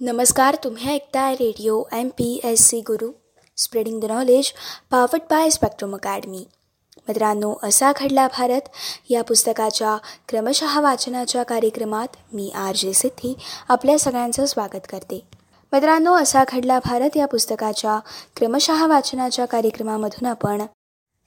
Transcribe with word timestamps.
नमस्कार 0.00 0.56
तुम्ही 0.64 0.88
ऐकताय 0.88 1.34
radio 1.34 1.82
M 1.92 2.08
P 2.08 2.40
S 2.44 2.60
C 2.60 2.80
Guru 2.80 3.10
spreading 3.56 4.00
the 4.00 4.04
knowledge 4.04 4.52
powered 4.90 5.20
by 5.30 5.50
spectrum 5.50 5.94
academy. 5.94 6.44
मित्रांनो 7.08 7.54
असा 7.62 7.92
घडला 7.96 8.26
भारत. 8.28 8.60
या 9.10 9.22
पुस्तकाच्या 9.22 9.96
क्रमशः 10.28 10.80
वाचनाच्या 10.80 11.42
कार्यक्रमात 11.42 12.16
मी 12.32 12.50
आर 12.54 12.74
जे 12.76 12.92
सिद्धी 12.92 13.34
आपल्या 13.68 13.98
सगळ्यांचं 13.98 14.46
स्वागत 14.46 14.86
करते. 14.92 15.20
मित्रांनो 15.72 16.14
असा 16.14 16.44
घडला 16.48 16.78
भारत. 16.78 17.16
या 17.16 17.26
पुस्तकाच्या 17.26 17.98
क्रमशः 18.36 18.86
वाचनाच्या 18.86 19.44
कार्यक्रमामधून 19.44 20.28
आपण 20.28 20.62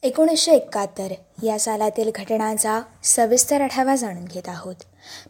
एकोणीसशे 0.04 0.52
एकाहत्तर 0.52 1.14
या 1.44 1.60
सालातील 1.60 2.12
घटनांचा 2.16 2.82
सविस्तर 3.04 3.62
आढावा 3.62 3.96
जाणून 3.96 4.26
घेत 4.26 4.48
आहोत. 4.48 4.76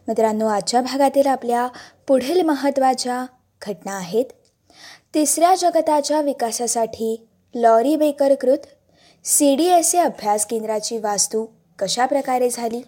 मित्रांनो 0.08 0.46
आजच्या 0.46 0.80
भागातील 0.80 1.26
आपल्या 1.26 1.66
पुढील 2.06 2.42
महत्त्वाच्या 2.42 3.24
घटना 3.66 3.96
आहेत. 3.96 4.24
तिसऱ्या 5.14 5.54
जगताच्या 5.54 6.20
विकासासाठी 6.20 7.28
लॉरी 7.54 7.96
बेकरकृत 7.96 8.66
सी 9.24 9.54
डी 9.56 9.66
एस 9.66 9.94
ए 9.94 9.98
अभ्यास 9.98 10.46
केंद्राची 10.46 10.98
वास्तू 10.98 11.46
कशा 11.78 12.06
प्रकारे 12.06 12.50
झाली? 12.50 12.82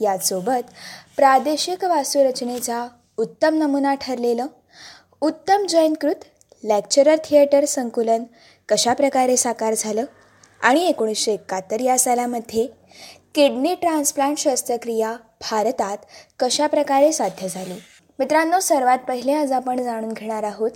याचसोबत 0.00 0.70
प्रादेशिक 1.16 1.84
वास्तुरचनेचा 1.84 2.86
उत्तम 3.16 3.54
नमुना 3.54 3.94
ठरलेलं 3.94 4.46
उत्तम 5.20 5.66
जैनकृत 5.68 6.24
लेक्चरर 6.64 7.16
थिएटर 7.24 7.64
संकुलन 7.64 8.24
कशा 8.68 8.92
प्रकारे 8.92 9.36
साकार 9.36 9.74
झालं? 9.76 10.04
आणि 10.62 10.86
एकोणीसशे 10.86 11.32
एकाहत्तर 11.32 11.80
या 11.80 11.98
सालामध्ये 11.98 12.66
किडनी 13.34 13.74
ट्रान्सप्लांट 13.74 14.38
शस्त्रक्रिया 14.38 15.12
भारतात 15.40 15.98
कशा 16.38 16.66
प्रकारे 16.66 17.12
साध्य 17.12 17.48
झाली? 17.48 17.74
मित्रांनो 18.18 18.60
सर्वात 18.60 18.98
पहिले 18.98 19.32
आज 19.32 19.52
आपण 19.52 19.82
जाणून 19.82 20.12
घेणार 20.12 20.42
आहोत 20.42 20.70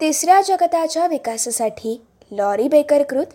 तिसऱ्या 0.00 0.40
जगताच्या 0.40 1.06
विकासासाठी 1.06 2.00
Laurie 2.32 2.68
बेकरकृत 2.68 3.26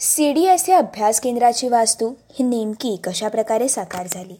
C 0.00 0.32
D 0.32 0.44
S 0.44 0.68
A 0.68 0.72
अभ्यास 0.72 1.20
केंद्राची 1.20 1.68
वास्तू 1.68 2.08
ही 2.08 2.44
नेमकी 2.44 2.96
कशा 3.04 3.28
प्रकारे 3.28 3.68
साकार 3.68 4.06
झाली? 4.06 4.34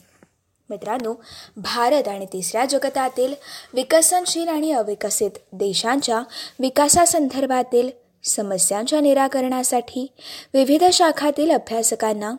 मित्रांनो 0.70 1.14
भारत 1.56 2.08
आणि 2.08 2.26
तिसऱ्या 2.32 2.64
जगतातील 2.64 3.34
विकसनशील 3.74 4.48
आणि 4.48 4.72
अविकसित 4.72 5.30
देशांच्या 5.52 6.20
विकासासंदर्भातील 6.60 7.90
समस्यांच्या 8.24 9.00
निराकरणासाठी 9.00 10.06
विविध 10.54 10.84
शाखातील 10.92 11.50
अभ्यासकांना 11.50 12.32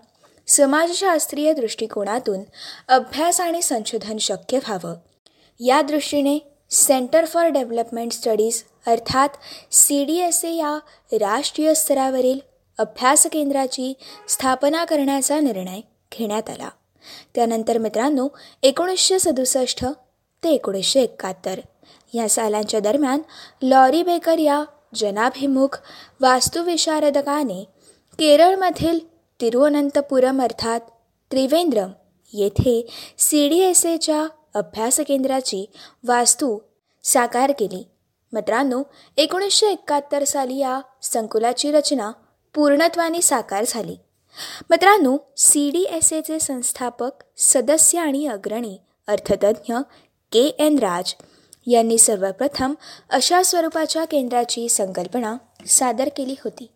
समाजशास्त्रीय 0.47 1.53
दृष्टिकोनातून 1.53 2.39
अभ्यास 2.88 3.41
आणि 3.41 3.61
संशोधन 3.61 4.17
शक्य 4.17 4.58
व्हावं. 4.58 4.95
या 5.59 5.81
दृष्टीने 5.81 6.38
सेंटर 6.72 7.25
फॉर 7.25 7.45
डेव्हलपमेंट 7.45 8.11
स्टडीज 8.11 8.63
अर्थात 8.88 9.30
सी 9.72 10.03
डी 10.06 10.17
एस 10.17 10.45
ए 10.45 10.52
या 10.52 10.80
राष्ट्रीय 11.13 11.73
स्तरावरील 11.73 12.39
अभ्यास 12.78 13.28
केंद्राची 13.28 13.94
स्थापना 14.28 14.86
करण्याचा 14.86 15.39
निर्णय 15.39 15.80
घेण्यात 16.17 16.50
आला. 16.50 16.69
त्यानंतर 17.36 17.78
मित्रांनो 17.78 18.28
एकोणीसशे 18.63 19.19
सदुसष्ट 19.19 19.86
ते 20.44 20.50
एकोणीसशे 20.50 21.02
एकाहत्तर 21.02 21.59
या 22.13 22.30
सालांच्या 22.30 22.80
दरम्यान 22.80 23.22
लॉरी 23.61 24.03
बेकर 24.03 24.39
या 24.39 24.63
जनाभिमुख 24.95 25.77
वास्तुविशारदकाने 26.21 27.63
केरळमधील 28.19 28.99
तिरुअनंतपुरम 29.41 30.41
अर्थात 30.41 30.79
त्रिवेंद्रम 31.31 31.91
येथे 32.33 32.88
सी 33.17 33.47
डी 33.49 33.59
एस 33.59 33.85
एच्या 33.85 34.25
अभ्यास 34.53 34.99
केंद्राची 34.99 35.66
वास्तू 36.03 36.57
साकार 37.03 37.51
केली. 37.51 37.83
मित्रांनो 38.33 38.81
एकोणीसशे 39.17 39.67
एकाहत्तर 39.67 40.23
साली 40.23 40.57
या 40.57 40.79
संकुलाची 41.01 41.71
रचना 41.71 42.11
पूर्णत्वाने 42.55 43.21
साकार 43.21 43.66
झाली. 43.67 43.97
मित्रांनो 44.69 45.17
सी 45.38 45.69
डी 45.69 45.84
एस 45.89 46.13
एचे 46.13 46.39
संस्थापक 46.39 47.23
सदस्य 47.38 48.00
आणि 48.00 48.25
अग्रणी 48.28 48.78
अर्थतज्ञ 49.07 49.75
के 50.31 50.45
एन 50.59 50.79
राज 50.79 51.13
यांनी 51.68 51.98
सर्वप्रथम 51.98 52.74
अशा 53.09 53.44
स्वरूपाच्या 53.44 54.06
केंद्राची 54.06 54.70
संकल्पना 54.70 55.38
सादर 55.68 56.09
केली 56.18 56.36
होती. 56.44 56.72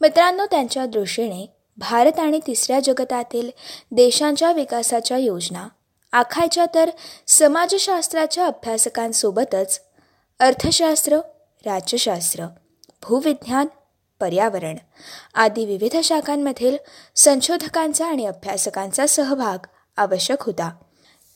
मित्रांनो 0.00 0.46
त्यांच्या 0.46 0.86
दृष्टीने 0.86 1.54
भारत 1.76 2.18
आणि 2.18 2.40
तिसऱ्या 2.46 2.80
जगतातील 2.80 3.50
देशांच्या 3.90 4.52
विकासाच्या 4.52 5.16
योजना 5.16 5.68
आखायच्या 6.12 6.66
तर 6.74 6.90
समाजशास्त्राच्या 7.26 8.46
अभ्यासकांसोबतच 8.46 9.80
अर्थशास्त्र 10.38 11.16
राज्यशास्त्र 11.66 12.46
भूविज्ञान 13.02 13.66
पर्यावरण 14.20 14.76
आदी 15.34 15.64
विविध 15.64 15.96
शाखांमधील 16.04 16.76
संशोधकांचा 17.16 18.06
आणि 18.06 18.26
अभ्यासकांचा 18.26 19.06
सहभाग 19.06 19.66
आवश्यक 19.96 20.42
होता. 20.42 20.70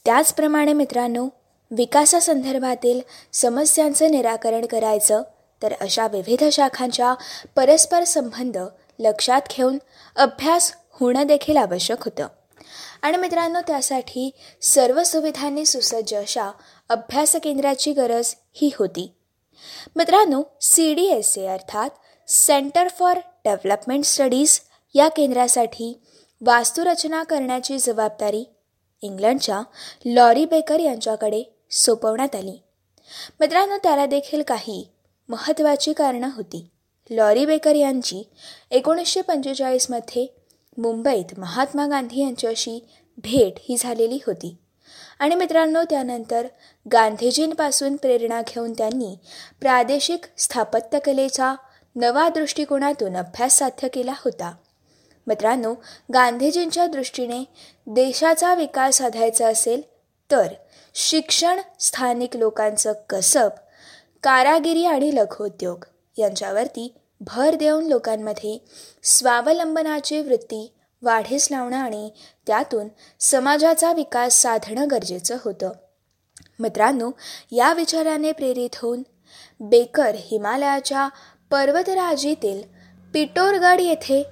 त्याचप्रमाणे 0.05 0.73
मित्रांनो 0.73 1.29
विकासासंदर्भातील 1.77 3.01
समस्यांचं 3.33 4.11
निराकरण 4.11 4.67
करायचं 4.67 5.23
तर 5.63 5.73
अशा 5.81 6.07
विविध 6.07 6.45
शाखांच्या 6.53 7.15
परस्पर 7.57 8.05
संबंध 8.05 8.59
लक्षात 8.99 9.41
घेऊन 9.57 9.79
अभ्यास 10.17 10.73
होणं 10.91 11.27
देखील 11.27 11.57
आवश्यक 11.57 12.05
होतं. 12.05 12.27
आणि 13.03 13.17
मित्रांनो 13.17 13.61
त्यासाठी 13.67 14.31
सर्व 14.63 15.03
सुविधांनी 15.03 15.65
सुसज्ज 15.65 16.15
अशा 16.15 16.51
अभ्यास 16.89 17.37
केंद्राची 17.37 17.93
गरज 17.93 18.35
ही 18.53 18.71
होती. 18.79 19.13
मित्रांनो 19.97 20.43
सी 20.61 20.95
डी 20.95 21.07
एस 21.07 21.39
ए 21.39 21.47
अर्थात 21.47 21.91
सेंटर 22.29 22.89
फॉर 22.89 23.19
डेव्हलपमेंट 23.45 24.05
स्टडीज 24.05 24.61
या 24.95 25.09
केंद्रासाठी 25.09 26.03
वास्तुरचना 26.41 27.23
करण्याची 27.23 27.79
जबाबदारी 27.79 28.45
इंग्लंडच्या 29.03 29.61
लॉरी 30.05 30.45
बेकर 30.45 30.81
यांच्याकडे 30.81 31.43
सोपवण्यात 31.73 32.37
आली. 32.37 32.63
मित्रांनो 33.41 33.77
त्याला 33.77 34.07
देखील 34.07 34.43
काही 34.43 34.89
महत्त्वाची 35.29 35.93
कारणं 35.93 36.29
होती. 36.37 36.69
लॉरी 37.11 37.47
बेकर 37.47 37.75
यांची 37.75 38.31
एकोणीसशे 38.71 39.21
पंचेचाळीसमध्ये 39.21 40.27
मुंबईत 40.79 41.39
महात्मा 41.39 41.87
गांधी 41.87 42.21
यांच्याशी 42.21 42.87
भेट 43.19 43.53
ही 43.59 43.77
झालेली 43.79 44.19
होती. 44.27 44.57
आणि 45.19 45.35
मित्रांनो 45.35 45.83
त्यानंतर 45.91 46.47
गांधीजींपासून 46.93 47.97
प्रेरणा 47.97 48.43
घेऊन 48.43 48.73
त्यांनी 48.73 49.19
प्रादेशिक 49.61 50.25
स्थापत्यकलेचा 50.39 51.55
नवा 51.97 52.29
दृष्टिकोनातून 52.29 53.17
अभ्यास 53.17 53.59
साध्य 53.59 53.89
केला 53.89 54.13
होता. 54.25 54.55
मित्रांनो 55.27 55.75
गांधीजींच्या 56.15 56.87
दृष्टीने 56.87 57.45
देशाचा 57.87 58.55
विकास 58.55 58.95
साधायचा 58.95 59.49
असेल 59.49 59.83
तर 60.31 60.53
शिक्षण 60.95 61.61
स्थानिक 61.81 62.37
लोकांचं 62.37 62.93
कसब 63.11 63.49
कारागिरी 64.23 64.85
आणि 64.85 65.15
लघुउद्योग 65.15 65.85
यांच्यावरती 66.19 66.95
भर 67.21 67.55
देऊन 67.55 67.87
लोकांमध्ये 67.87 68.59
स्वावलंबनाची 69.03 70.21
वृत्ती 70.21 70.73
वाढीस 71.03 71.49
लावणं 71.51 71.77
आणि 71.77 72.11
त्यातून 72.47 72.89
समाजाचा 73.21 73.93
विकास 73.93 74.43
साधणं 74.43 74.87
गरजेचं 74.91 75.37
होतं. 75.45 75.73
मित्रांनो 76.61 77.11
या 77.53 77.73
विचाराने 77.73 78.33
प्रेरित 78.33 78.77
होऊन 78.83 79.03
बेकर 79.61 80.15
हिमालयाच्या 80.15 81.09
पर्वतराजीतील 81.51 82.63
पिटोरगड 83.15 83.81
येथे 83.81 84.23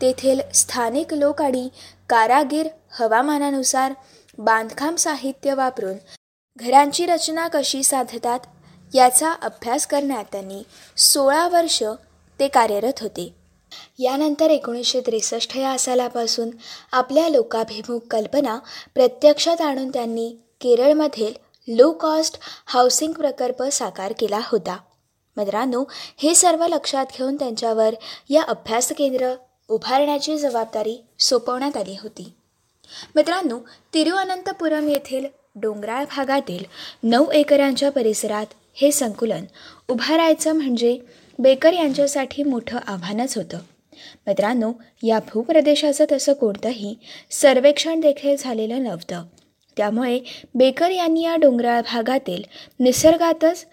तेथील 0.00 0.40
स्थानिक 0.54 1.14
लोक 1.14 1.42
आणि 1.42 1.68
कारागीर 2.08 2.68
हवामानानुसार 2.98 3.92
बांधकाम 4.38 4.96
साहित्य 4.96 5.54
वापरून 5.54 5.94
घरांची 6.56 7.06
रचना 7.06 7.48
कशी 7.48 7.82
साधतात 7.82 8.40
याचा 8.94 9.32
अभ्यास 9.32 9.86
करण्यात 9.86 10.24
त्यांनी 10.32 10.62
सोळा 10.96 11.48
वर्ष 11.48 11.82
ते 12.40 12.48
कार्यरत 12.48 12.92
होते. 13.00 13.34
यानंतर 13.98 14.50
एकोणीसशे 14.50 15.00
त्रेसष्ट 15.00 15.56
या 15.56 15.78
सालापासून 15.78 16.50
आपल्या 16.92 17.28
लोकाभिमुख 17.28 18.00
कल्पना 18.10 18.58
प्रत्यक्षात 18.94 19.60
आणून 19.60 19.88
त्यांनी 19.88 20.36
केरळमधील 20.60 21.34
लो 21.68 21.92
कॉस्ट 21.92 22.38
हाऊसिंग 22.66 23.12
प्रकल्प 23.12 23.62
साकार 23.62 24.12
केला 24.18 24.40
होता. 24.44 24.76
मित्रांनो 25.36 25.84
हे 26.16 26.34
सर्व 26.34 26.66
लक्षात 26.66 27.06
घेऊन 27.18 27.36
त्यांच्यावर 27.36 27.94
या 28.28 28.42
अभ्यास 28.42 28.92
केंद्र 28.92 29.34
उभारण्याची 29.68 30.38
जबाबदारी 30.38 31.04
सोपवण्यात 31.18 31.76
आली 31.76 31.96
होती. 32.02 32.32
मित्रांनो 33.14 33.58
तिरुअनंतपुरम 33.94 34.88
येथील 34.88 35.26
डोंगराळ 35.56 36.04
भागातील 36.04 36.64
नऊ 37.02 37.30
एकरांच्या 37.30 37.90
परिसरात 37.90 38.54
हे 38.76 38.90
संकुलन 38.92 39.44
उभारायचं 39.88 40.52
म्हणजे 40.52 40.98
बेकर 41.38 41.72
यांच्यासाठी 41.72 42.42
मोठं 42.42 42.78
आव्हानच 42.86 43.36
होतं. 43.36 43.58
मित्रांनो 44.26 44.72
या 45.02 45.18
भूप्रदेशाचं 45.32 46.04
तसं 46.12 46.32
कोणतंही 46.32 46.94
सर्वेक्षण 47.30 48.00
देखील 48.00 48.36
झालेलं 48.38 48.82
नव्हतं. 48.82 49.24
त्यामुळे 49.76 50.18
बेकर 50.54 50.90
यांनी 50.90 51.22
या 51.22 51.36
डोंगराळ 51.36 51.80
भागातील 51.80 52.42
निसर्गातच 52.80 53.64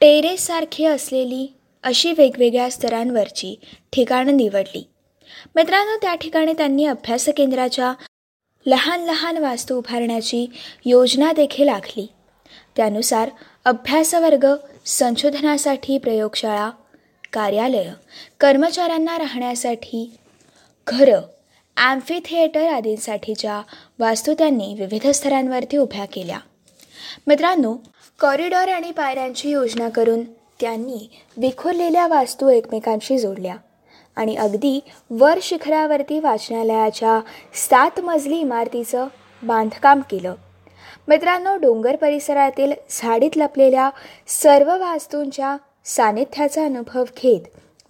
टेरेससारखी 0.00 0.84
असलेली 0.84 1.46
अशी 1.84 2.12
वेगवेगळ्या 2.12 2.70
स्तरांवरची 2.70 3.54
ठिकाणं 3.92 4.36
निवडली. 4.36 4.82
मित्रांनो 5.54 5.96
त्या 5.96 6.14
ठिकाणी 6.14 6.52
त्यांनी 6.52 6.84
अभ्यास 6.84 7.28
केंद्राच्या 7.36 7.92
लहान 8.66 9.00
लहान 9.00 9.36
वास्तू 9.36 9.78
उभारण्याची 9.78 10.46
योजना 10.84 11.32
देखील 11.32 11.68
आखली. 11.68 12.06
त्यानुसार 12.76 13.30
अभ्यासवर्ग 13.64 14.46
संशोधनासाठी 14.86 15.98
प्रयोगशाळा 15.98 16.70
कार्यालय 17.32 17.90
कर्मचाऱ्यांना 18.40 19.18
राहण्यासाठी 19.18 20.16
घरं 20.86 21.20
ॲम्फी 21.76 22.18
थिएटर 22.24 22.68
आदींसाठीच्या 22.68 23.62
वास्तू 23.98 24.34
त्यांनी 24.34 24.74
विविध 24.78 25.06
स्तरांवरती 25.10 25.76
उभ्या 25.76 26.04
केल्या. 26.04 26.38
मित्रांनो 27.26 27.74
कॉरिडॉर 28.20 28.68
आणि 28.68 28.90
पायऱ्यांची 28.90 29.50
योजना 29.50 29.88
करून 29.88 30.24
त्यांनी 30.60 31.08
विखुरलेल्या 31.36 32.06
वास्तू 32.06 32.48
एकमेकांशी 32.48 33.18
जोडल्या. 33.18 33.56
आणि 34.16 34.36
अगदी 34.36 34.80
वर 35.10 35.38
शिखरावरती 35.42 36.18
वाचनालयाच्या 36.18 37.20
सात 37.54 38.00
मजली 38.00 38.36
इमारतीचं 38.36 39.06
बांधकाम 39.42 40.00
केलं. 40.00 40.34
मित्रांनो 41.08 41.56
डोंगर 41.56 41.96
परिसरातील 41.96 42.72
झाडीत 42.90 43.30
लपलेल्या 43.36 43.90
सर्व 44.26 44.76
वास्तूंच्या 44.78 45.56
सानिध्याचा 45.84 46.64
अनुभव 46.64 47.04
घेत 47.22 47.40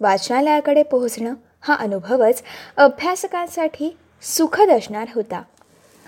वाचनालयाकडे 0.01 0.83
पोहोचणं 0.83 1.33
हा 1.61 1.75
अनुभवच 1.75 2.43
अभ्यासकांसाठी 2.77 3.97
सुखद 4.21 4.69
असणार 4.69 5.07
होता. 5.15 5.41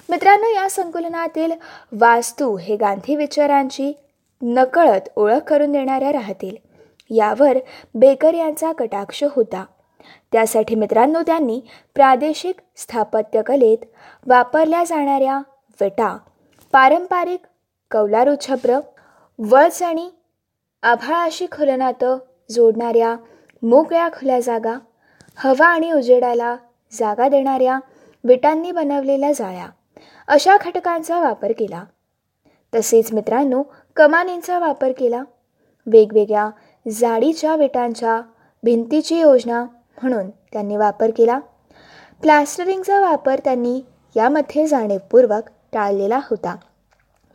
मित्रांनो 0.10 0.48
या 0.48 0.69
संकुलनातील 0.69 1.51
वास्तू 1.92 2.56
हे 2.57 2.75
गांधी 2.75 3.16
विचारांची 3.16 3.94
नकळत 4.42 5.10
ओळख 5.16 5.42
करून 5.48 5.71
देणाऱ्या 5.71 6.13
राहतील. 6.13 6.56
यावर 7.10 7.57
बेकर 7.95 8.33
यांचा 8.33 8.71
कटाक्ष 8.71 9.24
होता. 9.31 9.66
त्यासाठी 10.31 10.75
मित्रांनो 10.75 11.22
त्यांनी 11.22 11.62
प्रादेशिक 11.96 12.56
स्थापत्यकलेत 12.75 13.78
वापरल्या 14.28 14.84
जाणाऱ्या 14.84 15.38
विटा 15.81 16.18
पारंपरिक 16.72 17.40
कौलारू 17.92 18.36
छप्र 18.42 18.80
आणि 19.86 20.10
आभाळाशी 20.84 21.46
खुलनातं 21.51 22.18
जोडणाऱ्या 22.51 23.16
मोकळ्या 23.63 24.10
खुल्या 24.10 24.40
जागा 24.40 24.74
हवा 25.36 25.68
आणि 25.68 25.92
उजेडाला 25.92 26.56
जागा 26.92 27.28
देणाऱ्या 27.28 27.80
विटांनी 28.24 28.72
बनवलेल्या 28.72 29.31
जाळ्या 29.31 29.68
अशा 30.28 30.57
घटकांचा 30.62 31.19
वापर 31.19 31.52
केला. 31.52 31.84
तसेच 32.75 33.13
मित्रांनो 33.13 33.63
कमानींचा 33.95 34.60
वापर 34.60 34.92
केला. 34.92 35.24
वेगवेगळ्या 35.86 36.50
जाडीच्या 36.92 37.56
विटांच्या 37.56 38.22
भिंतीची 38.63 39.19
योजना 39.19 39.66
म्हणून 40.01 40.30
त्यांनी 40.30 40.78
वापर 40.78 41.12
केला. 41.18 41.40
प्लॅस्टरिंगचा 42.22 43.00
वापर 43.00 43.40
त्यांनी 43.44 43.81
यामध्ये 44.16 44.68
जाणीवपूर्वक 44.68 45.50
टाळलेला 45.74 46.19
होता. 46.30 46.56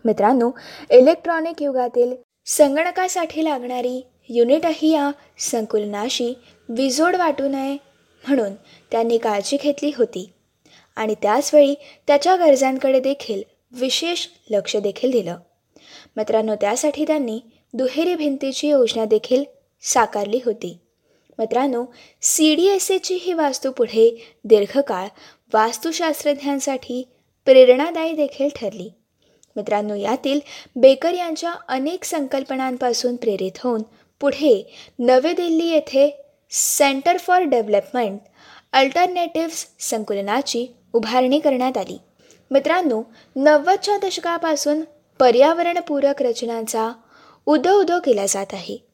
मित्रांनो 0.05 0.51
इलेक्ट्रॉनिक 0.91 1.63
युगातील 1.63 2.15
संगणकासाठी 2.47 3.45
लागणारी 3.45 4.07
युनिटही 4.29 4.93
या 4.93 5.11
संकुलनाशी 5.39 6.35
विजोड 6.69 7.17
वाटू 7.17 7.49
नये 7.49 7.77
म्हणून 8.29 8.55
त्यांनी 8.91 9.19
काळजी 9.19 9.57
घेतली 9.63 9.93
होती. 9.99 10.31
आणि 10.97 11.15
त्याचवेळी 11.23 11.75
त्याच्या 12.07 12.37
गरजांकडे 12.37 13.01
देखील 13.01 13.43
विशेष 13.73 14.27
लक्ष 14.51 14.77
देखील 14.77 15.11
दिलं. 15.11 15.37
मित्रांनो 16.17 16.55
त्यासाठी 16.55 17.05
त्यांनी 17.07 17.41
दुहेरी 17.75 18.15
भिंतीची 18.15 18.69
योजना 18.69 19.05
देखील 19.05 19.45
साकारली 19.83 20.41
होती. 20.45 20.79
मित्रांनो 21.39 21.85
सी 22.23 22.55
डी 22.55 22.67
एस 22.67 22.91
एची 22.91 23.15
ही 23.15 23.33
वास्तू 23.33 23.71
पुढे 23.71 24.35
दीर्घकाळ 24.45 25.07
वास्तुशास्त्रज्ञांसाठी 25.55 27.09
प्रेरणादायी 27.45 28.13
देखील 28.13 28.49
ठरली. 28.57 28.91
मित्रांनो 29.57 29.95
यातील 29.95 30.41
बेकर 30.77 31.15
यांच्या 31.15 31.53
अनेक 31.69 32.05
संकल्पनांपासून 32.05 33.17
प्रेरित 33.17 33.59
होऊन 33.65 33.83
पुढे 34.21 34.77
नवी 34.99 35.33
दिल्ली 35.33 35.67
येथे 35.67 36.25
सेंटर 36.51 37.17
फॉर 37.17 37.41
डेव्हलपमेंट 37.41 38.21
अल्टरनेटिव्स 38.73 39.67
संकुलनाची 39.81 40.67
उभारणी 40.93 41.39
करण्यात 41.39 41.79
आली. 41.79 41.99
मित्रांनो 42.51 43.03
नव्वदच्या 43.37 43.97
दशकापासून 43.97 44.83
पर्यावरणपूरक 45.21 46.23
रचनांचा 46.23 46.93
उदो 47.47 47.81
उदो 47.81 47.99
केला 47.99 48.27
जात 48.27 48.47
आहे. 48.53 48.94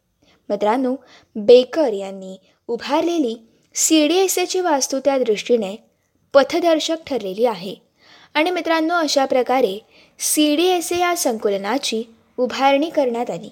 मित्रांनो 0.51 0.95
बेकर 1.37 1.93
यांनी 1.93 2.37
उभारलेली 2.69 3.37
सी 3.75 4.07
डी 4.09 4.17
एस 4.17 4.39
एची 4.39 4.61
वास्तू 4.61 4.99
त्या 5.05 5.19
दृष्टीने 5.19 5.77
पथदर्शक 6.35 6.97
ठरलेली 7.07 7.45
आहे. 7.47 7.75
आणि 8.35 8.51
मित्रांनो 8.51 8.95
अशा 8.95 9.25
प्रकारे 9.25 9.79
सी 10.19 10.57
डी 10.57 10.67
एस 10.67 10.93
ए 10.93 10.99
या 10.99 11.17
संकुलनाची 11.17 12.03
उभारणी 12.39 12.91
करण्यात 12.91 13.31
आली. 13.31 13.51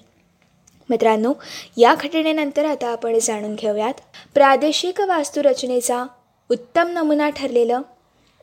मित्रांनो 0.89 1.33
या 1.77 1.95
घटनेनंतर 1.95 2.65
आता 2.65 2.87
आपण 2.87 3.17
जाणून 3.21 3.55
घेऊयात 3.55 3.93
प्रादेशिक 4.33 5.01
वास्तुरचनेचा 5.01 6.05
उत्तम 6.51 6.87
नमुना 6.87 7.29
ठरलेलं 7.29 7.81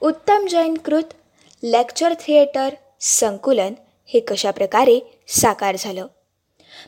उत्तम 0.01 0.47
जैनकृत 0.47 1.13
लेक्चर 1.63 2.15
थिएटर 2.27 2.75
संकुलन 3.01 3.75
हे 4.07 4.21
कशाप्रकारे 4.21 5.01
साकार 5.29 5.77
झालं? 5.79 6.07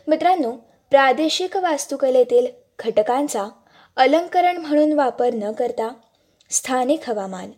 मित्रांनो 0.09 0.53
प्रादेशिक 0.93 1.57
वास्तुकलेतील 1.57 2.47
घटकांचा 2.79 3.49
अलंकरण 3.97 4.57
म्हणून 4.57 4.93
वापर 4.93 5.35
न 5.35 5.51
करता 5.53 5.89
स्थानिक 6.51 7.09
हवामान 7.09 7.51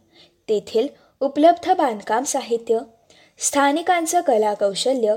तेथील 0.49 0.87
उपलब्ध 1.21 1.73
बांधकाम 1.73 2.25
साहित्य 2.25 2.79
स्थानिकांचं 3.38 4.21
कलाकौशल्य 4.21 5.15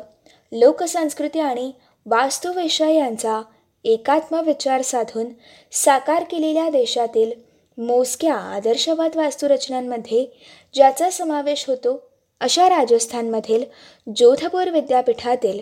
लोकसंस्कृती 0.51 1.39
आणि 1.39 1.71
वास्तुविषय 2.06 2.95
यांचा 2.95 3.42
एकात्म 3.86 4.39
विचार 4.39 4.81
साधून 4.81 5.30
साकार 5.71 6.24
केलेल्या 6.24 6.69
देशातील 6.69 7.31
मोजक्या 7.77 8.36
आदर्शवाद 8.36 9.16
वास्तुरचनांमध्ये 9.16 10.25
ज्याचा 10.75 11.09
समावेश 11.09 11.66
होतो 11.68 12.00
अशा 12.42 12.69
राजस्थानमधील 12.69 13.63
जोधपूर 14.07 14.69
विद्यापीठातील 14.69 15.59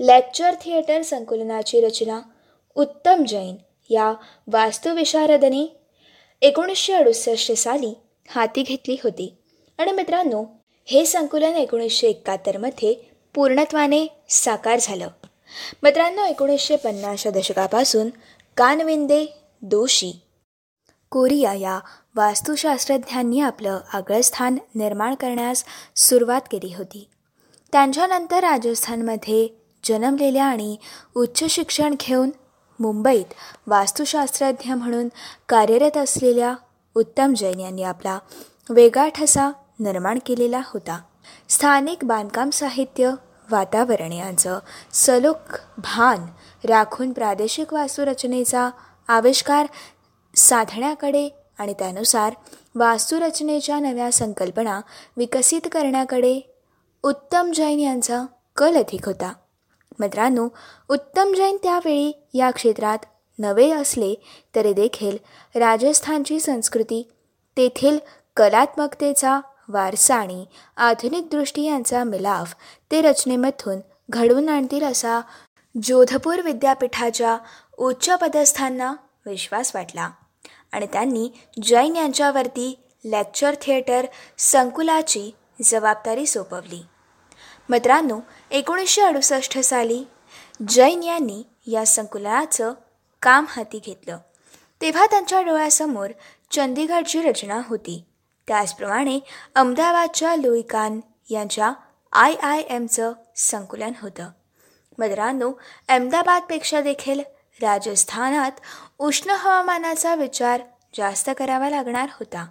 लेक्चर 0.00 0.54
थिएटर 0.54 1.02
संकुलनाची 1.02 1.80
रचना 1.80 2.20
उत्तम 2.74 3.24
जैन 3.24 3.56
या 3.90 4.12
वास्तुविशारदने 4.46 5.76
एकोणीसशे 6.42 6.92
अडुसष्ट 6.92 7.52
साली 7.52 7.98
हाती 8.28 8.62
घेतली 8.62 8.96
होती. 9.04 9.34
आणि 9.78 9.92
मित्रांनो 9.92 10.44
हे 10.84 11.06
संकुलन 11.06 11.56
एकोणीसशे 11.56 12.08
एकाहत्तरमध्ये 12.08 13.10
पूर्णत्वाने 13.34 14.06
साकार 14.28 14.78
झालं. 14.82 15.08
मित्रांनो 15.82 16.24
एकोणीसशे 16.24 16.76
पन्नासच्या 16.76 17.32
दशकापासून 17.32 18.10
कानविंदे 18.56 19.26
दोशी 19.62 20.12
कोरिया 21.10 21.54
या 21.54 21.80
वास्तुशास्त्रज्ञांनी 22.14 23.40
आपलं 23.40 23.80
आगळं 23.92 24.20
स्थान 24.20 24.58
निर्माण 24.74 25.14
करण्यास 25.14 25.64
सुरुवात 25.96 26.40
केली 26.50 26.74
होती. 26.74 27.08
त्यांच्यानंतर 27.72 28.40
राजस्थानमध्ये 28.40 29.65
जन्मलेल्या 29.86 30.44
आणि 30.44 30.76
उच्च 31.14 31.44
शिक्षण 31.50 31.94
घेऊन 32.00 32.30
मुंबईत 32.80 33.34
वास्तुशास्त्रज्ञ 33.66 34.72
म्हणून 34.72 35.08
कार्यरत 35.48 35.96
असलेल्या 35.96 36.54
उत्तम 36.94 37.34
जैन 37.34 37.60
यांनी 37.60 37.82
आपला 37.82 38.18
वेगळा 38.70 39.08
ठसा 39.08 39.50
निर्माण 39.80 40.18
केलेला 40.26 40.60
होता. 40.66 41.00
स्थानिक 41.48 42.04
बांधकाम 42.04 42.50
साहित्य 42.50 43.10
वातावरण 43.50 44.12
यांचं 44.12 44.58
सलोख 44.92 45.58
भान 45.78 46.26
राखून 46.68 47.12
प्रादेशिक 47.12 47.72
वास्तुरचनेचा 47.72 48.70
आविष्कार 49.08 49.66
साधण्याकडे 50.36 51.28
आणि 51.58 51.72
त्यानुसार 51.72 52.34
वास्तुरचनेच्या 52.74 53.78
नव्या 53.80 54.12
संकल्पना 54.12 54.80
विकसित 55.16 55.60
करण्याकडे 55.72 56.40
उत्तम 57.02 57.52
जैन 57.52 57.78
यांचा 57.78 58.22
कल 58.56 58.76
अधिक 58.76 59.06
होता. 59.06 59.32
मित्रांनो 59.98 60.48
उत्तम 60.88 61.34
जैन 61.34 61.56
त्यावेळी 61.62 62.12
या 62.34 62.50
क्षेत्रात 62.50 62.98
नवे 63.38 63.70
असले 63.70 64.14
तरी 64.54 64.72
देखील 64.72 65.16
राजस्थानची 65.54 66.40
संस्कृती 66.40 67.08
तेथील 67.56 67.98
कलात्मकतेचा 68.36 69.40
वारसा 69.68 70.16
आणि 70.16 70.44
आधुनिक 70.76 71.28
दृष्टी 71.30 71.62
यांचा 71.62 72.04
मिलाफ 72.04 72.54
ते 72.90 73.02
रचनेमधून 73.02 73.80
घडवून 74.10 74.48
आणतील 74.48 74.82
असा 74.82 75.20
जोधपूर 75.82 76.40
विद्यापीठाच्या 76.40 77.38
उच्च 77.78 78.10
पदस्थांना 78.10 78.94
विश्वास 79.26 79.72
वाटला. 79.74 80.10
आणि 80.72 80.86
त्यांनी 80.86 81.30
जैन 81.62 81.96
यांच्यावरती 81.96 82.78
लेक्चर 83.04 83.54
थिएटर 83.62 84.06
संकुलाची 84.38 85.34
जबाबदारी 85.62 86.26
सोपवली. 86.26 86.82
मित्रांनो 87.68 88.20
एकोणीसशे 88.50 89.02
अडुसष्ट 89.02 89.58
साली 89.58 90.04
जैन 90.68 91.02
यांनी 91.02 91.42
या 91.66 91.86
संकुलनाचं 91.86 92.74
काम 93.22 93.44
हाती 93.48 93.80
घेतलं. 93.86 94.18
तेव्हा 94.80 95.06
त्यांच्या 95.06 95.42
डोळ्यासमोर 95.42 96.10
चंदीगडची 96.50 97.22
रचना 97.22 97.60
होती. 97.68 98.04
त्याचप्रमाणे 98.48 99.18
अहमदाबादच्या 99.54 100.36
लोईकान 100.36 101.00
यांच्या 101.30 101.72
आय 102.12 102.34
आय 102.34 102.60
एमचं 102.60 103.12
संकुलन 103.36 103.92
होतं. 104.02 104.30
मित्रांनो 104.98 105.52
अहमदाबादपेक्षा 105.88 106.80
देखील 106.80 107.20
राजस्थानात 107.62 108.52
उष्ण 108.98 109.30
हवामानाचा 109.30 110.14
विचार 110.14 110.60
जास्त 110.94 111.30
करावा 111.38 111.70
लागणार 111.70 112.08
होता. 112.12 112.46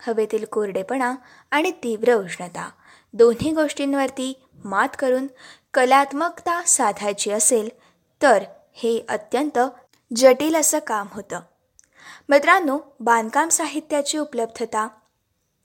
हवेतील 0.00 0.44
कोरडेपणा 0.44 1.14
आणि 1.50 1.70
तीव्र 1.70 2.14
उष्णता 2.14 2.70
दोन्ही 3.14 3.50
गोष्टींवरती 3.52 4.32
मात 4.64 4.88
करून 4.98 5.26
कलात्मकता 5.74 6.62
साधायची 6.62 7.30
असेल 7.30 7.68
तर 8.22 8.42
हे 8.72 9.04
अत्यंत 9.08 9.58
जटिल 10.16 10.56
असं 10.56 10.78
काम 10.78 11.06
होतं. 11.12 11.40
मित्रांनो 12.28 12.78
बांधकाम 13.00 13.48
साहित्याची 13.48 14.18
उपलब्धता 14.18 14.88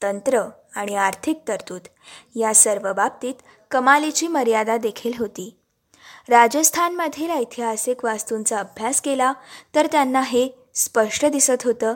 तंत्र 0.04 0.42
आणि 0.76 0.96
आर्थिक 0.96 1.40
तरतूद 1.48 1.88
या 2.36 2.54
सर्व 2.54 2.94
बाबतीत 2.94 3.34
कमालीची 3.72 4.28
मर्यादा 4.28 4.78
देखील 4.78 5.12
होती. 5.20 5.56
राजस्थानमधील 6.30 7.30
ऐतिहासिक 7.30 8.06
वास्तूंचा 8.06 8.60
अभ्यास 8.60 9.02
केला 9.02 9.34
तर 9.76 9.88
त्यांना 9.92 10.22
हे 10.22 10.50
स्पष्ट 10.76 11.26
दिसत 11.26 11.64
होतं 11.64 11.94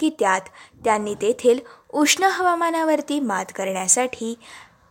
की 0.00 0.10
त्यात 0.18 0.40
त्यांनी 0.84 1.14
तेथील 1.14 1.60
उष्ण 1.90 2.22
हवामानावरती 2.22 3.20
मात 3.20 3.44
करण्यासाठी 3.54 4.34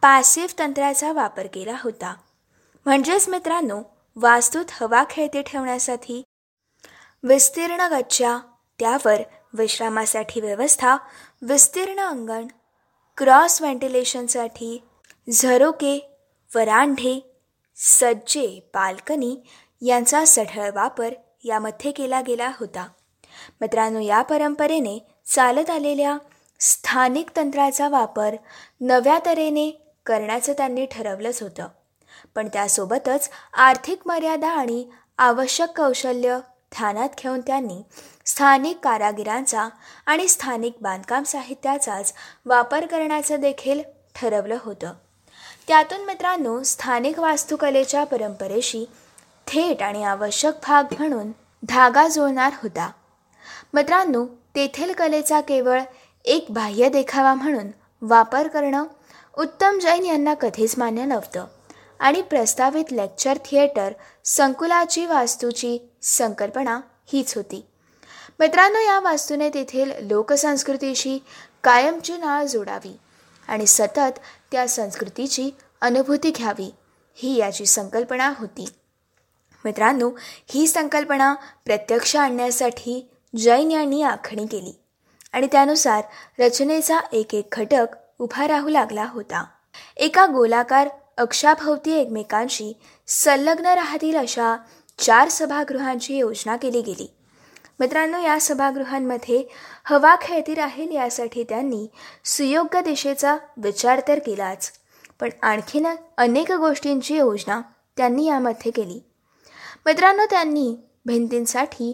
पासिव 0.05 0.45
तंत्राचा 0.59 1.11
वापर 1.11 1.47
केला 1.53 1.75
होता. 1.83 2.15
म्हणजेच 2.85 3.29
मित्रांनो 3.29 3.81
वास्तूत 4.15 4.65
हवा 4.71 5.03
खेळते 5.09 5.41
ठेवण्यासाठी 5.41 6.23
विस्तीर्ण 7.23 7.87
गच्च्या 7.91 8.39
त्यावर 8.79 9.21
विश्रामासाठी 9.53 10.41
व्यवस्था 10.41 10.97
विस्तीर्ण 11.41 11.99
अंगण 11.99 12.47
क्रॉस 13.17 13.61
व्हेंटिलेशनसाठी 13.61 14.83
झरोके 15.31 16.17
वरांढे 16.55 17.35
सज्जे 17.75 18.69
बाल्कनी 18.73 19.37
यांचा 19.81 20.25
सढळ 20.25 20.71
वापर 20.71 21.13
यामध्ये 21.43 21.91
केला 21.91 22.21
गेला 22.21 22.51
होता. 22.59 22.87
मित्रांनो 23.61 23.99
या 23.99 24.21
परंपरेने 24.21 24.99
चालत 25.25 25.69
आलेल्या 25.69 26.17
स्थानिक 26.59 27.29
तंत्राचा 27.35 27.89
वापर 27.89 28.35
नव्या 28.81 29.19
तऱ्हेने 29.25 29.81
करण्याचं 30.05 30.53
त्यांनी 30.53 30.85
ठरवलंच 30.85 31.43
होतं. 31.43 31.67
पण 32.35 32.47
त्यासोबतच 32.47 33.29
आर्थिक 33.53 33.99
मर्यादा 34.05 34.49
आणि 34.49 34.87
आवश्यक 35.17 35.77
कौशल्य 35.77 36.37
ध्यानात 36.77 37.09
घेऊन 37.23 37.41
त्यांनी 37.41 37.81
स्थानिक 38.25 38.79
कारागिरांचा 38.83 39.67
आणि 40.05 40.27
स्थानिक 40.27 40.73
बांधकाम 40.81 41.23
साहित्याचाच 41.23 42.13
वापर 42.45 42.85
करण्याचं 42.85 43.39
देखील 43.39 43.81
ठरवलं 44.15 44.57
होतं. 44.61 44.93
त्यातून 45.67 46.05
मित्रांनो 46.05 46.63
स्थानिक 46.63 47.19
वास्तुकलेच्या 47.19 48.03
परंपरेशी 48.03 48.85
थेट 49.47 49.83
आणि 49.83 50.03
आवश्यक 50.03 50.53
भाग 50.67 50.83
म्हणून 50.99 51.31
धागा 51.63 52.07
जुळणार 52.07 52.53
होता. 52.63 52.91
मित्रांनो 53.73 54.25
तेथील 54.25 54.93
कलेचा 54.93 55.41
केवळ 55.41 55.81
एक 56.25 56.45
बाह्य 56.49 56.89
देखावा 56.89 57.33
म्हणून 57.33 57.67
वापर 58.01 58.47
करणं 58.47 58.83
उत्तम 59.37 59.79
जैन 59.79 60.05
यांना 60.05 60.33
कधीच 60.33 60.75
मान्य 60.77 61.05
नव्हतं. 61.05 61.45
आणि 61.99 62.21
प्रस्तावित 62.21 62.85
लेक्चर 62.91 63.37
थिएटर 63.45 63.93
संकुलाची 64.23 65.05
वास्तूची 65.05 65.89
संकल्पना 66.01 66.79
हीच 67.05 67.35
होती. 67.35 67.65
मित्रांनो 68.39 68.79
या 68.79 68.99
वास्तूने 68.99 69.49
तेथील 69.49 69.91
लोकसंस्कृतीशी 70.01 71.19
कायमची 71.63 72.17
नाळ 72.17 72.45
जोडावी 72.45 72.97
आणि 73.47 73.65
सतत 73.65 74.19
त्या 74.51 74.67
संस्कृतीची 74.67 75.51
अनुभूती 75.81 76.31
घ्यावी 76.31 76.73
ही 77.15 77.35
याची 77.35 77.65
संकल्पना 77.65 78.33
होती. 78.39 78.69
मित्रांनो 79.65 80.11
ही 80.47 80.67
संकल्पना 80.67 81.35
प्रत्यक्ष 81.65 82.15
आणण्यासाठी 82.15 83.09
जैन 83.37 83.71
यांनी 83.71 84.01
आखणी 84.01 84.45
केली 84.45 84.79
आणि 85.31 85.47
त्यानुसार 85.51 86.03
रचनेचा 86.39 86.99
एक 87.13 87.35
एक 87.35 87.47
घटक 87.51 87.87
उभा 88.19 88.47
राहू 88.47 88.69
लागला 88.69 89.05
होता. 89.05 89.43
एका 89.97 90.25
गोलाकार 90.25 90.89
अक्षाभोवती 91.17 91.91
एकमेकांशी 91.91 92.71
संलग्न 93.07 93.65
राहतील 93.65 94.17
अशा 94.17 94.55
चार 94.99 95.29
सभागृहांची 95.29 96.17
योजना 96.17 96.55
केली 96.55 96.81
गेली. 96.81 97.07
मित्रांनो 97.79 98.19
या 98.19 98.37
सभागृहांमध्ये 98.41 99.43
हवा 99.85 100.15
खेळती 100.21 100.53
राहील 100.53 100.91
यासाठी 100.91 101.43
त्यांनी 101.43 101.87
सुयोग्य 102.25 102.81
दिशेचा 102.81 103.37
विचार 103.57 104.01
तर 104.07 104.19
केलाच 104.19 104.71
पण 105.19 105.29
आणखीन 105.41 105.87
अनेक 106.17 106.51
गोष्टींची 106.51 107.17
योजना 107.17 107.61
त्यांनी 107.97 108.25
यामध्ये 108.25 108.71
केली. 108.71 108.99
मित्रांनो 109.85 110.25
त्यांनी 110.29 110.75
भिंतींसाठी 111.05 111.91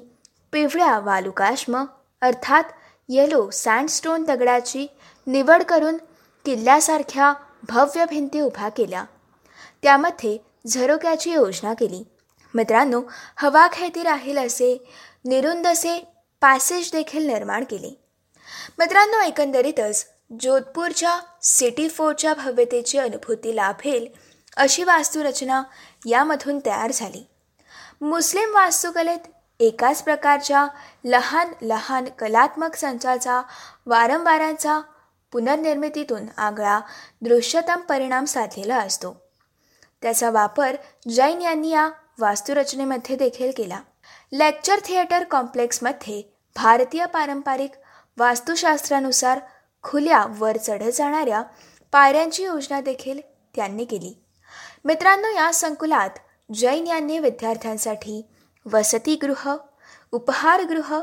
पिवळ्या 0.51 0.99
वालुकाश्म 0.99 1.83
अर्थात 2.21 2.63
येलो 3.09 3.49
सँडस्टोन 3.49 4.23
दगडाची 4.23 4.87
निवड 5.27 5.63
करून 5.63 5.97
किल्ल्यासारख्या 6.45 7.33
भव्य 7.69 8.05
भिंती 8.05 8.39
उभ्या 8.39 8.69
केल्या. 8.69 9.03
त्यामध्ये 9.83 10.37
झरोक्याची 10.67 11.31
योजना 11.31 11.73
केली. 11.73 12.03
मित्रांनो 12.53 13.01
हवा 13.35 13.67
खेळती 13.73 14.03
राहील 14.03 14.37
असे 14.37 14.77
निरुंदसे 15.25 15.99
पॅसेज 16.41 16.91
देखील 16.91 17.27
निर्माण 17.27 17.63
केले. 17.63 18.01
मित्रांनो 18.79 19.19
एकंदरीतच 19.21 20.05
जोधपूरच्या 20.39 21.19
सिटी 21.41 21.89
फोर्टच्या 21.89 22.33
भव्यतेची 22.33 22.97
अनुभूती 22.97 23.55
लाभेल 23.55 24.07
अशी 24.57 24.83
वास्तुरचना 24.83 25.63
यामधून 26.05 26.59
तयार 26.65 26.91
झाली. 26.93 27.27
मुस्लिम 28.01 28.53
वास्तुकलेत 28.53 29.19
एकाच 29.59 30.03
प्रकारच्या 30.03 30.67
लहान 31.05 31.51
लहान 31.61 32.05
कलात्मक 32.19 32.75
संचाचा 32.75 33.41
वारंवारांचा 33.85 34.81
पुनर्निर्मितीतून 35.31 36.25
आगळा 36.37 36.79
दृश्यतम 37.21 37.81
परिणाम 37.81 38.25
साधलेला 38.25 38.77
असतो. 38.77 39.21
त्याचा 40.01 40.29
वापर 40.29 40.75
जैन 41.09 41.41
यांनी 41.41 41.69
या 41.69 41.89
वास्तुरचनेमध्ये 42.19 43.15
देखील 43.15 43.51
केला. 43.57 43.79
लेक्चर 44.33 44.79
थिएटर 44.85 45.23
कॉम्प्लेक्समध्ये 45.23 46.23
भारतीय 46.55 47.05
पारंपरिक 47.05 47.71
वास्तुशास्त्रानुसार 48.17 49.39
खुल्या 49.83 50.25
वर 50.39 50.57
चढत 50.57 50.91
जाणाऱ्या 50.93 51.43
पायऱ्यांची 51.91 52.43
योजना 52.43 52.81
देखील 52.81 53.19
त्यांनी 53.55 53.85
केली. 53.85 54.23
मित्रांनो 54.85 55.27
या 55.27 55.53
संकुलात 55.53 56.09
जैन 56.53 56.87
यांनी 56.87 57.19
विद्यार्थ्यांसाठी 57.19 58.25
वसतिगृह 58.73 59.57
उपहारगृह 60.11 61.01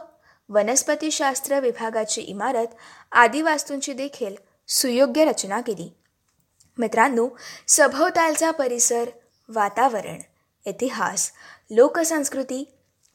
वनस्पतीशास्त्र 0.50 1.61
विभागाची 1.61 2.21
इमारत 2.21 2.75
आदी 3.12 3.43
वास्तूंची 3.43 3.93
देखील 3.93 4.35
सुयोग्य 4.69 5.25
रचना 5.25 5.61
केली. 5.61 5.88
मित्रांनो 6.78 7.28
सभोवतालचा 7.69 8.50
परिसर 8.50 9.11
वातावरण 9.49 10.19
इतिहास 10.67 11.31
लोकसंस्कृती 11.71 12.64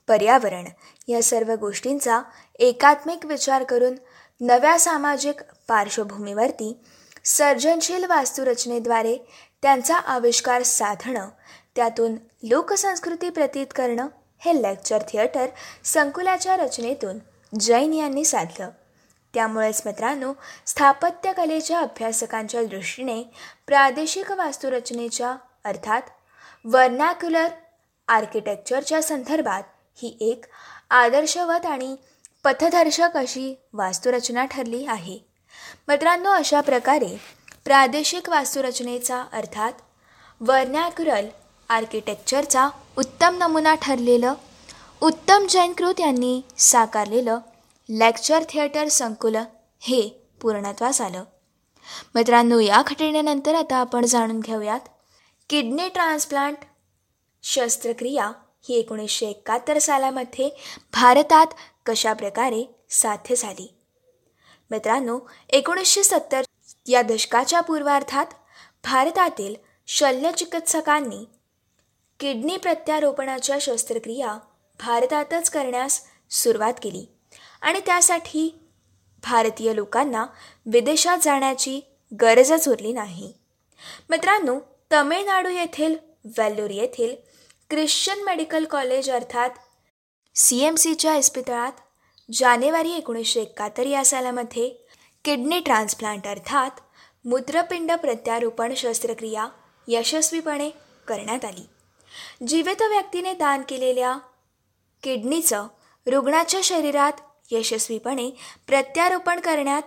पर्यावरण 0.07 0.65
या 1.07 1.21
सर्व 1.23 1.53
गोष्टींचा 1.55 2.21
एकात्मिक 2.59 3.25
विचार 3.25 3.63
करून 3.63 3.95
नव्या 4.41 4.77
सामाजिक 4.79 5.41
पार्श्वभूमीवरती 5.67 6.73
सर्जनशील 7.25 8.05
वास्तुरचनेद्वारे 8.05 9.17
त्यांचा 9.61 9.95
आविष्कार 9.95 10.63
साधणं 10.63 11.29
त्यातून 11.75 12.15
लोकसंस्कृती 12.43 13.29
प्रतीत 13.29 13.67
करणं 13.75 14.07
हे 14.45 14.61
लेक्चर 14.61 15.01
थिएटर 15.09 15.47
संकुलाच्या 15.83 16.57
रचनेतून 16.57 17.19
जैन 17.59 17.93
यांनी 17.93 18.25
साधलं. 18.25 18.69
त्यामुळेच 19.33 19.81
मित्रांनो 19.85 20.33
स्थापत्यकलेच्या 20.65 21.79
अभ्यासकांच्या 21.79 22.63
दृष्टीने 22.63 23.23
प्रादेशिक 23.67 24.31
वास्तुरचनेच्या 24.31 25.35
अर्थात 25.63 26.01
वर्नॅक्युलर 26.65 27.47
आर्किटेक्चरच्या 28.07 29.01
संदर्भात 29.03 29.63
ही 29.95 30.17
एक 30.21 30.45
आदर्शवत 30.89 31.65
आणि 31.65 31.95
पथदर्शक 32.43 33.09
अशी 33.15 33.55
वास्तुरचना 33.73 34.45
ठरली 34.45 34.85
आहे. 34.85 35.19
मित्रांनो 35.87 36.29
अशा 36.29 36.61
प्रकारे 36.61 37.21
प्रादेशिक 37.65 38.29
वास्तुरचनेचा 38.29 39.23
अर्थात 39.33 39.73
वर्नॅक्युरल 40.41 41.27
आर्किटेक्चरचा 41.69 42.69
उत्तम 42.97 43.35
नमुना 43.37 43.73
ठरलेलं 43.75 44.33
उत्तम 45.01 45.45
जैनकृत 45.49 45.99
यांनी 45.99 46.41
साकारलेलं 46.57 47.39
लेक्चर 47.89 48.43
थिएटर 48.49 48.87
संकुल 48.87 49.35
हे 49.81 50.01
पूर्णत्वास 50.41 51.01
आलं. 51.01 51.23
मित्रांनो 52.15 52.59
या 52.59 52.81
घटनेनंतर 52.87 53.55
आता 53.55 53.77
आपण 53.77 54.05
जाणून 54.05 54.39
घेऊयात 54.39 54.79
किडनी 55.49 55.89
ट्रान्सप्लांट 55.89 56.57
शस्त्रक्रिया 57.43 58.31
ही 58.61 58.75
एकोणीसशे 58.75 59.25
एकाहत्तर 59.25 59.79
सालामध्ये 59.79 60.49
भारतात 60.93 61.47
कशा 61.85 62.13
प्रकारे 62.13 62.63
साध्य 62.89 63.35
झाली? 63.35 63.73
मित्रांनो 64.71 65.19
एकोणीसशे 65.49 66.03
सत्तर 66.03 66.41
या 66.87 67.01
दशकाच्या 67.01 67.61
पूर्वार्धात 67.61 68.25
भारतातील 68.83 69.55
शल्यचिकित्सकांनी 69.87 71.25
किडनी 72.23 72.57
प्रत्यारोपणाच्या 72.57 73.57
शस्त्रक्रिया 73.61 74.37
भारतातच 74.79 75.49
करण्यास 75.49 75.99
सुरुवात 76.29 76.73
केली. 76.83 77.05
आणि 77.61 77.79
त्यासाठी 77.85 78.61
भारतीय 79.23 79.75
लोकांना 79.75 80.25
विदेशात 80.65 81.17
जाण्याची 81.21 81.79
गरजच 82.21 82.67
उरली 82.67 82.93
नाही. 82.93 83.33
मित्रांनो 84.09 84.59
तमिळनाडू 84.91 85.49
येथील 85.49 85.95
वेल्लोर 86.37 86.69
येथील 86.69 87.15
ख्रिश्चन 87.69 88.23
मेडिकल 88.23 88.65
कॉलेज 88.65 89.11
अर्थात 89.11 89.49
सी 90.35 90.63
एम 90.63 90.75
सीच्या 90.75 91.15
इस्पितळात 91.15 91.71
जानेवारी 92.33 92.91
एकोणीसशे 92.91 93.41
एकाहत्तर 93.41 93.85
या 93.85 94.05
सालामध्ये 94.05 94.69
किडनी 95.25 95.59
ट्रान्सप्लांट 95.59 96.27
अर्थात 96.27 96.71
मूत्रपिंड 97.25 97.91
प्रत्यारोपण 97.91 98.73
शस्त्रक्रिया 98.73 99.47
यशस्वीपणे 99.87 100.69
करण्यात 101.07 101.45
आली. 101.45 101.67
जिवेत 102.47 102.81
व्यक्तीने 102.81 103.33
दान 103.33 103.61
केलेल्या 103.69 104.17
किडनीचं 105.03 105.67
रुग्णाच्या 106.07 106.59
शरीरात 106.63 107.11
यशस्वीपणे 107.51 108.29
प्रत्यारोपण 108.67 109.39
करण्यात 109.39 109.81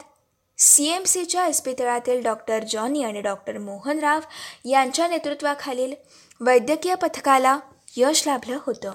सी 0.58 0.88
एम 0.88 1.04
सीच्या 1.04 1.46
इस्पितळातील 1.46 2.22
डॉक्टर 2.22 2.64
जॉनी 2.64 3.02
आणि 3.02 3.20
डॉक्टर 3.20 3.58
मोहनराव 3.58 4.20
यांच्या 4.64 5.08
नेतृत्वाखालील 5.08 5.94
वैद्यकीय 6.40 6.94
पथकाला 6.94 7.58
यश 7.96 8.26
लाभलं 8.26 8.58
होतं. 8.66 8.92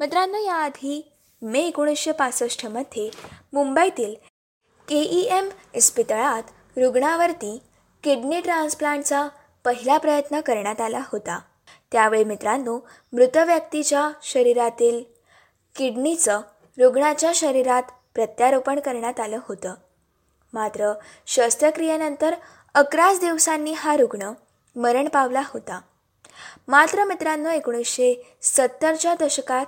मित्रांनो 0.00 0.38
याआधी 0.38 1.12
मे 1.42 1.60
एकोणीसशे 1.60 2.12
पासष्टमध्ये 2.12 3.10
मुंबईतील 3.52 4.14
के 4.88 5.00
ई 5.00 5.20
एम 5.20 5.48
इस्पितळात 5.74 6.42
रुग्णावरती 6.78 7.62
किडनी 8.04 8.40
ट्रान्सप्लांटचा 8.40 9.28
पहिला 9.64 9.98
प्रयत्न 9.98 10.40
करण्यात 10.40 10.80
आला 10.80 11.00
होता. 11.12 11.38
त्यावेळी 11.92 12.24
मित्रांनो 12.24 12.88
मृत 13.12 13.36
व्यक्तीच्या 13.36 14.10
शरीरातील 14.22 15.04
किडनीचं 15.76 16.40
रुग्णाच्या 16.78 17.32
शरीरात 17.34 17.82
प्रत्यारोपण 18.14 18.80
करण्यात 18.80 19.20
आलं 19.20 19.38
होतं. 19.48 19.74
मात्र 20.52 20.92
शस्त्रक्रियेनंतर 21.26 22.34
अकराच 22.74 23.20
दिवसांनी 23.20 23.72
हा 23.72 23.96
रुग्ण 23.96 24.32
मरण 24.76 25.08
पावला 25.08 25.42
होता. 25.46 25.80
मात्र 26.68 27.04
मित्रांनो 27.04 27.50
एकोणीसशे 27.50 28.36
सत्तरच्या 28.42 29.14
दशकात 29.20 29.66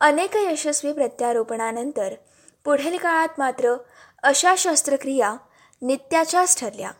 अनेक 0.00 0.36
यशस्वी 0.36 0.92
प्रत्यारोपणानंतर 0.92 2.14
पुढील 2.64 2.96
काळात 2.96 3.28
मात्र 3.38 3.74
अशा 4.22 4.54
शस्त्रक्रिया 4.58 5.36
नित्याच्याच 5.82 6.60
ठरल्या. 6.60 6.90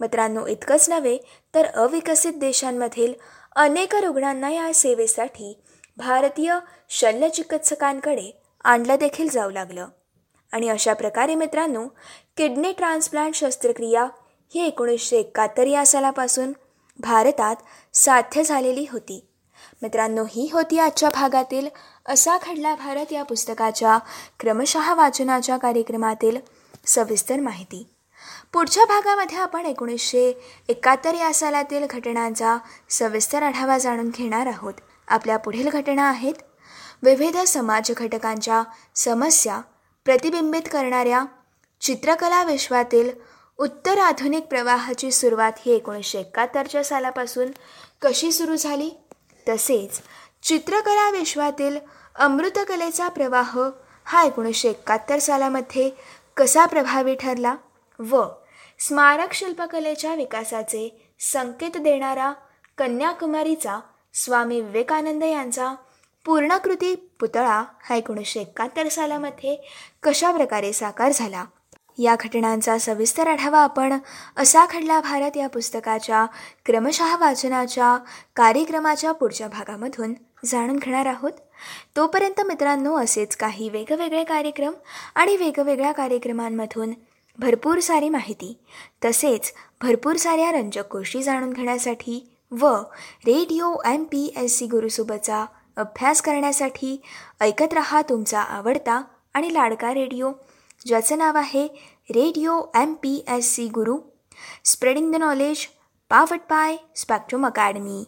मित्रांनो 0.00 0.46
इतकंच 0.46 0.90
नव्हे 0.90 1.18
तर 1.54 1.66
अविकसित 1.66 2.32
देशांमधील 2.32 3.14
अनेक 3.56 3.94
रुग्णांना 3.94 4.50
या 4.50 4.74
सेवेसाठी 4.74 5.62
भारतीय 5.96 6.58
शल्यचिकित्सकांकडे 6.88 8.40
आणलं 8.64 8.96
देखील 9.00 9.28
जाऊ 9.28 9.50
लागलं. 9.50 9.86
आणि 10.52 10.68
अशा 10.68 10.94
प्रकारे 10.94 11.34
मित्रांनो 11.34 11.86
किडनी 12.36 12.72
ट्रान्सप्लांट 12.72 13.34
शस्त्रक्रिया 13.34 14.06
ही 14.54 14.66
एकोणीसशे 14.66 15.16
एकाहत्तर 15.16 15.66
या 15.66 15.86
सालापासून 15.86 16.52
भारतात 16.98 17.56
साध्य 17.94 18.42
झालेली 18.42 18.86
होती. 18.92 19.28
मित्रांनो 19.82 20.24
ही 20.30 20.50
होती 20.52 20.78
आजच्या 20.78 21.08
भागातील 21.08 21.68
असा 22.06 22.36
खडला 22.42 22.74
भारत 22.74 23.12
या 23.12 23.22
पुस्तकाच्या 23.22 23.98
क्रमशः 24.40 24.94
वाचनाच्या 24.94 25.56
कार्यक्रमातील 25.56 26.36
सविस्तर 26.86 27.40
माहिती. 27.40 27.93
पुढच्या 28.54 28.84
भागामध्ये 28.84 29.38
आपण 29.38 29.66
एकोणीसशे 29.66 30.40
एकाहत्तर 30.68 31.14
या 31.14 31.32
सालातील 31.34 31.86
घटनांचा 31.90 32.56
सविस्तर 32.90 33.42
आढावा 33.42 33.78
जाणून 33.78 34.10
घेणार 34.14 34.46
आहोत. 34.46 34.74
आपल्या 35.08 35.36
पुढील 35.36 35.68
घटना 35.68 36.08
आहेत. 36.08 36.34
विविध 37.02 37.36
समाज 37.36 37.90
घटकांच्या 37.96 38.62
समस्या 38.94 39.60
प्रतिबिंबित 40.04 40.68
करणाऱ्या 40.72 41.24
चित्रकला 41.80 42.44
विश्वातील 42.44 43.10
उत्तर 43.58 43.98
आधुनिक 43.98 44.44
प्रवाहाची 44.44 45.10
सुरुवात 45.10 45.52
ही 45.58 45.72
एकोणीसशे 45.72 46.18
एकाहत्तरच्या 46.18 46.84
सालापासून 46.84 47.50
कशी 48.02 48.32
सुरू 48.32 48.56
झाली? 48.56 48.90
तसेच 49.48 50.00
चित्रकला 50.42 51.10
विश्वातील 51.10 51.78
अमृतकलेचा 52.16 53.08
प्रवाह 53.08 53.60
हा 54.04 54.22
एकोणीसशे 54.22 54.68
एकाहत्तर 54.68 55.18
सालामध्ये 55.18 55.90
कसा 56.36 56.66
प्रभावी 56.66 57.14
ठरला 57.14 57.54
व 57.98 58.22
स्मारक 58.78 59.32
शिल्पकलेच्या 59.32 60.14
विकासाचे 60.14 61.14
संकेत 61.20 61.76
देणारा 61.76 62.32
कन्याकुमारीचा 62.78 63.80
स्वामी 64.14 64.60
विवेकानंद 64.60 65.22
यांचा 65.22 65.74
पूर्णकृती 66.24 66.94
पुतळा 67.20 67.64
हा 67.82 67.94
एकोणीसशे 67.94 68.40
एकाहत्तर 68.40 68.88
सालामध्ये 68.88 69.56
कशा 70.02 70.32
प्रकारे 70.32 70.72
साकार 70.72 71.12
झाला? 71.14 71.44
या 71.98 72.14
घटनांचा 72.20 72.78
सविस्तर 72.78 73.28
आढावा 73.28 73.58
आपण 73.58 73.98
असा 74.36 74.64
खडला 74.70 75.00
भारत 75.00 75.36
या 75.36 75.48
पुस्तकाच्या 75.48 76.26
क्रमशः 76.66 77.16
वाचनाच्या 77.16 77.96
कार्यक्रमाच्या 78.36 79.12
पुढच्या 79.12 79.48
भागामधून 79.48 80.14
जाणून 80.44 80.76
घेणार 80.76 81.06
आहोत. 81.06 81.32
तोपर्यंत 81.96 82.40
मित्रांनो 82.40 82.96
असेच 82.96 83.36
काही 83.36 83.68
वेगवेगळे 83.68 84.24
कार्यक्रम 84.24 84.72
आणि 85.14 85.36
वेगवेगळ्या 85.36 85.92
कार्यक्रमांमधून 85.92 86.92
भरपूर 87.38 87.80
सारी 87.80 88.08
माहिती. 88.08 88.56
तसेच 89.04 89.52
भरपूर 89.82 90.16
साऱ्या 90.16 90.50
रंजक 90.52 90.92
गोष्टी 90.92 91.22
जाणून 91.22 91.52
घेण्यासाठी 91.52 92.20
व 92.52 92.66
radio 93.26 93.74
M 93.84 94.04
P 94.04 94.32
S 94.36 94.58
C 94.58 94.66
गुरुसोबतचा 94.66 95.44
अभ्यास 95.76 96.22
करण्यासाठी 96.22 97.00
ऐकत 97.40 97.74
रहा 97.74 98.02
तुमचा 98.02 98.40
आवडता 98.40 99.00
आणि 99.34 99.52
लाडका 99.54 99.92
रेडिओ 99.94 100.32
ज्याचं 100.86 101.18
नाव 101.18 101.36
आहे 101.36 101.66
radio 102.10 102.60
M 102.74 102.94
P 102.94 103.24
S 103.28 103.54
C 103.54 103.66
Guru. 103.68 103.98
Spreading 104.64 105.12
the 105.12 105.16
knowledge 105.16 105.66
powered 106.10 106.40
by 106.50 106.76
spectrum 106.96 107.46
academy 107.46 108.04